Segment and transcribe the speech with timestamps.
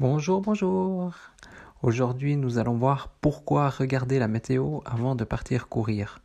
[0.00, 1.12] Bonjour, bonjour.
[1.82, 6.20] Aujourd'hui, nous allons voir pourquoi regarder la météo avant de partir courir.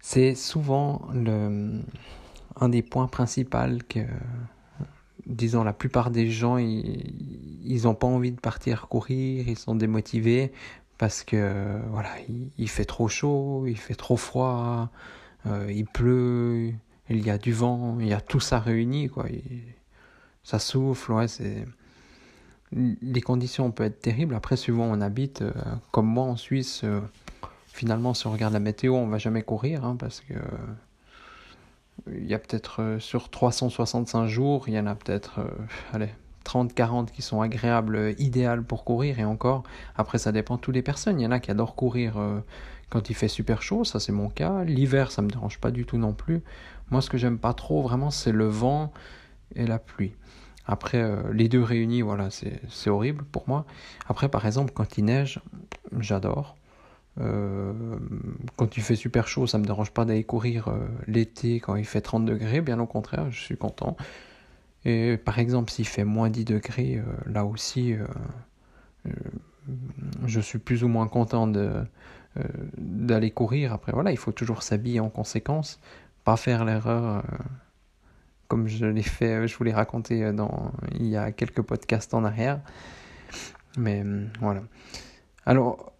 [0.00, 4.00] C'est souvent un des points principaux que,
[5.26, 10.50] disons, la plupart des gens, ils n'ont pas envie de partir courir, ils sont démotivés
[10.96, 12.08] parce que, voilà,
[12.56, 14.88] il, fait trop chaud, il fait trop froid,
[15.44, 16.72] euh, il pleut,
[17.10, 19.26] il y a du vent, il y a tout ça réuni, quoi.
[20.42, 21.66] ça souffle, ouais, c'est
[22.74, 24.34] les conditions peuvent être terribles.
[24.34, 25.52] Après, où on habite, euh,
[25.92, 27.00] comme moi en Suisse, euh,
[27.68, 30.34] finalement, si on regarde la météo, on va jamais courir hein, parce que
[32.10, 35.40] il y a peut-être euh, sur 365 jours, il y en a peut-être
[35.92, 36.10] allez,
[36.42, 39.62] 30, 40 qui sont agréables, idéales pour courir et encore.
[39.96, 41.20] Après, ça dépend de toutes les personnes.
[41.20, 42.16] Il y en a qui adorent courir
[42.90, 44.64] quand il fait super chaud, ça c'est mon cas.
[44.64, 46.42] L'hiver, ça me dérange pas du tout non plus.
[46.90, 48.92] Moi, ce que j'aime pas trop vraiment, c'est le vent
[49.54, 50.14] et la pluie.
[50.66, 53.66] Après, euh, les deux réunis, voilà, c'est horrible pour moi.
[54.08, 55.40] Après, par exemple, quand il neige,
[55.98, 56.56] j'adore.
[57.20, 57.72] Euh,
[58.56, 61.84] quand il fait super chaud, ça me dérange pas d'aller courir euh, l'été quand il
[61.84, 63.96] fait 30 degrés, bien au contraire, je suis content.
[64.84, 67.96] Et par exemple, s'il fait moins 10 degrés, là aussi,
[70.26, 71.50] je suis plus ou moins content
[72.76, 73.72] d'aller courir.
[73.72, 75.80] Après, voilà, il faut toujours s'habiller en conséquence,
[76.24, 77.24] pas faire l'erreur
[78.48, 81.62] comme je l'ai fait, euh, je vous l'ai raconté euh, dans, il y a quelques
[81.62, 82.60] podcasts en arrière.
[83.76, 84.62] Mais euh, voilà.
[85.46, 85.92] Alors,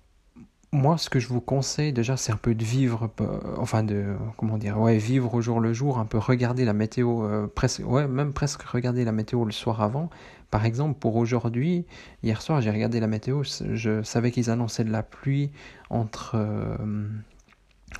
[0.72, 3.10] moi, ce que je vous conseille déjà, c'est un peu de vivre,
[3.58, 7.48] enfin de, comment dire, ouais, vivre au jour le jour, un peu regarder la météo,
[7.54, 10.10] presque, ouais, même presque regarder la météo le soir avant.
[10.50, 11.86] Par exemple, pour aujourd'hui,
[12.24, 15.52] hier soir, j'ai regardé la météo, je savais qu'ils annonçaient de la pluie
[15.90, 16.36] entre,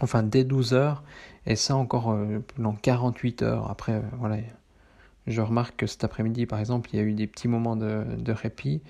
[0.00, 1.03] enfin dès 12 heures,
[1.47, 3.71] et ça encore euh, pendant 48 heures.
[3.71, 4.38] Après, euh, voilà,
[5.27, 8.05] je remarque que cet après-midi, par exemple, il y a eu des petits moments de,
[8.19, 8.82] de répit.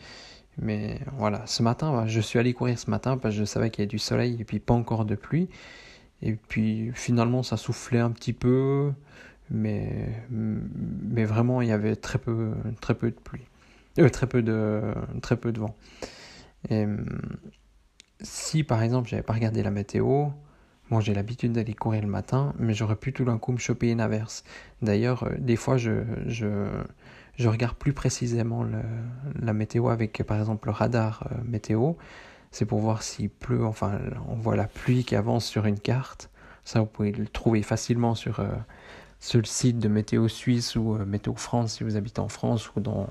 [0.59, 3.81] Mais voilà, ce matin, je suis allé courir ce matin parce que je savais qu'il
[3.81, 5.49] y avait du soleil et puis pas encore de pluie.
[6.23, 8.93] Et puis finalement, ça soufflait un petit peu,
[9.51, 13.43] mais, mais vraiment, il y avait très peu, très peu de pluie.
[13.99, 14.83] Euh, très, peu de,
[15.23, 15.77] très peu de vent.
[16.71, 16.87] Et
[18.21, 20.29] si par exemple, j'avais pas regardé la météo,
[20.91, 23.91] Bon, j'ai l'habitude d'aller courir le matin, mais j'aurais pu tout d'un coup me choper
[23.91, 24.45] une averse.
[24.83, 26.69] D'ailleurs, euh, des fois, je, je,
[27.39, 28.67] je, regarde plus précisément
[29.41, 31.95] la météo avec, par exemple, le radar euh, météo.
[32.51, 36.31] C'est pour voir s'il pleut, enfin, on voit la pluie qui avance sur une carte.
[36.65, 38.49] Ça, vous pouvez le trouver facilement sur, euh,
[39.21, 42.81] sur le site de Météo Suisse ou Météo France si vous habitez en France ou
[42.81, 43.09] dans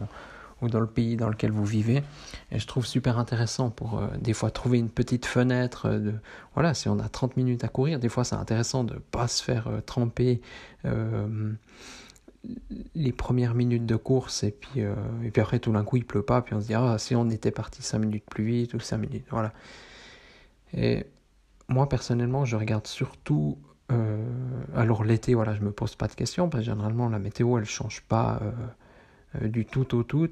[0.64, 2.04] ou dans le pays dans lequel vous vivez.
[2.52, 5.90] Et je trouve super intéressant pour euh, des fois trouver une petite fenêtre.
[5.90, 6.14] De,
[6.54, 9.28] voilà, si on a 30 minutes à courir, des fois c'est intéressant de ne pas
[9.28, 10.42] se faire euh, tremper
[10.86, 11.52] euh,
[12.96, 16.24] les premières minutes de course et puis, et puis après tout d'un coup il pleut
[16.24, 18.82] pas, puis on se dit ah si on était parti 5 minutes plus vite ou
[18.82, 19.54] 5 minutes, voilà.
[20.74, 21.06] Et
[21.70, 23.58] moi personnellement je regarde surtout
[24.76, 27.66] alors l'été, voilà, je me pose pas de questions parce que généralement la météo elle
[27.66, 28.52] change pas euh,
[29.42, 30.30] du tout au tout.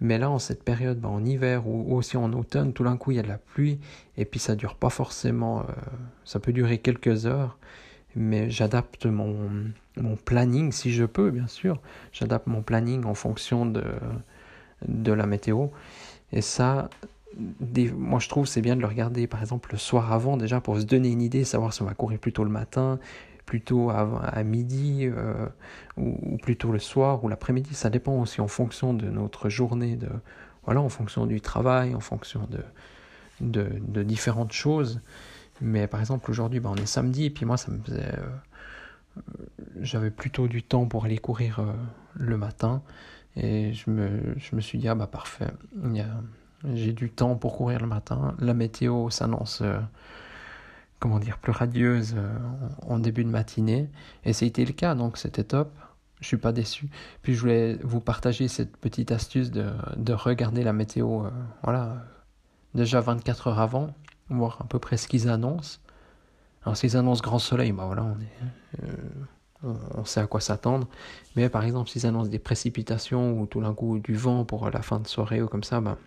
[0.00, 3.12] Mais là, en cette période, bah, en hiver ou aussi en automne, tout d'un coup,
[3.12, 3.78] il y a de la pluie.
[4.16, 5.60] Et puis, ça dure pas forcément.
[5.60, 5.72] Euh,
[6.24, 7.58] ça peut durer quelques heures.
[8.16, 9.50] Mais j'adapte mon,
[9.96, 11.80] mon planning, si je peux, bien sûr.
[12.12, 13.84] J'adapte mon planning en fonction de,
[14.86, 15.68] de la météo.
[16.32, 16.90] Et ça,
[17.96, 20.78] moi je trouve c'est bien de le regarder par exemple le soir avant déjà pour
[20.78, 22.98] se donner une idée, savoir si on va courir plutôt le matin,
[23.46, 25.46] plutôt à, midi euh,
[25.96, 27.74] ou, plutôt le soir ou l'après-midi.
[27.74, 29.98] Ça dépend aussi en fonction de notre journée,
[30.64, 32.48] voilà, en fonction du travail, en fonction
[33.40, 35.00] de, de, différentes choses.
[35.60, 38.18] Mais par exemple, aujourd'hui, bah, on est samedi, et puis moi, ça me faisait.
[38.18, 39.20] Euh,
[39.80, 41.72] j'avais plutôt du temps pour aller courir euh,
[42.14, 42.82] le matin.
[43.36, 45.50] Et je me, je me suis dit, ah bah parfait,
[46.72, 48.36] j'ai du temps pour courir le matin.
[48.38, 49.62] La météo s'annonce
[51.04, 52.34] comment dire, plus radieuse euh,
[52.88, 53.90] en début de matinée.
[54.24, 55.70] Et c'était le cas, donc c'était top.
[56.22, 56.88] Je suis pas déçu.
[57.20, 61.30] Puis je voulais vous partager cette petite astuce de, de regarder la météo, euh,
[61.62, 62.06] voilà,
[62.74, 63.94] déjà 24 heures avant,
[64.30, 65.78] voir à peu près ce qu'ils annoncent.
[66.62, 68.16] Alors s'ils annoncent grand soleil, bah voilà, on
[68.82, 70.88] euh, on sait à quoi s'attendre.
[71.36, 74.80] Mais par exemple, s'ils annoncent des précipitations ou tout d'un coup du vent pour la
[74.80, 75.98] fin de soirée ou comme ça, bah,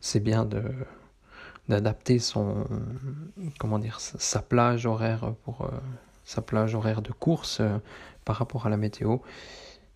[0.00, 0.62] c'est bien de
[1.68, 2.66] d'adapter son
[3.58, 5.68] comment dire sa plage horaire pour euh,
[6.24, 7.78] sa plage horaire de course euh,
[8.24, 9.18] par rapport à la météo.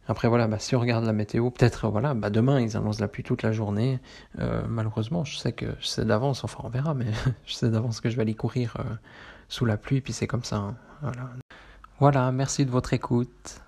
[0.08, 3.08] Après voilà, bah, si on regarde la météo, peut-être voilà, bah, demain ils annoncent la
[3.08, 4.00] pluie toute la journée.
[4.40, 7.06] Euh, malheureusement, je sais que je d'avance, enfin on verra, mais
[7.46, 8.76] je sais d'avance que je vais aller courir
[9.48, 10.56] sous la pluie, puis c'est comme ça.
[10.56, 10.76] Hein.
[11.02, 11.30] Voilà.
[11.98, 13.62] voilà, merci de votre écoute.